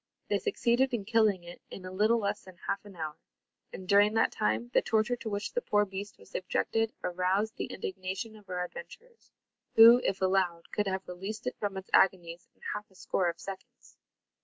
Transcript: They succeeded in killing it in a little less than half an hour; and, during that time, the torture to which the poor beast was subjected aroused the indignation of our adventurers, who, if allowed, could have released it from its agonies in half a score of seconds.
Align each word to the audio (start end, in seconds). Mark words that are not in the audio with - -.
They 0.29 0.39
succeeded 0.39 0.95
in 0.95 1.05
killing 1.05 1.43
it 1.43 1.61
in 1.69 1.85
a 1.85 1.91
little 1.91 2.17
less 2.17 2.41
than 2.41 2.57
half 2.65 2.83
an 2.85 2.95
hour; 2.95 3.17
and, 3.71 3.87
during 3.87 4.15
that 4.15 4.31
time, 4.31 4.71
the 4.73 4.81
torture 4.81 5.15
to 5.17 5.29
which 5.29 5.53
the 5.53 5.61
poor 5.61 5.85
beast 5.85 6.17
was 6.17 6.31
subjected 6.31 6.91
aroused 7.03 7.55
the 7.57 7.65
indignation 7.71 8.35
of 8.35 8.49
our 8.49 8.65
adventurers, 8.65 9.29
who, 9.75 9.99
if 10.03 10.19
allowed, 10.19 10.71
could 10.71 10.87
have 10.87 11.07
released 11.07 11.45
it 11.45 11.55
from 11.59 11.77
its 11.77 11.91
agonies 11.93 12.47
in 12.55 12.61
half 12.73 12.89
a 12.89 12.95
score 12.95 13.29
of 13.29 13.39
seconds. 13.39 13.95